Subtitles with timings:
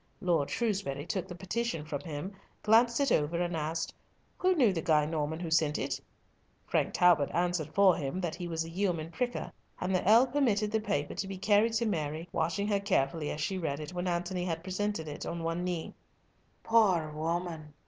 [0.19, 3.93] Lord Shrewsbury took the petition from him, glanced it over, and asked,
[4.39, 6.01] "Who knew the Guy Norman who sent it?"
[6.65, 10.71] Frank Talbot answered for him, that he was a yeoman pricker, and the Earl permitted
[10.71, 14.07] the paper to be carried to Mary, watching her carefully as she read it, when
[14.07, 15.93] Antony had presented it on one knee.
[16.63, 17.75] "Poor woman!"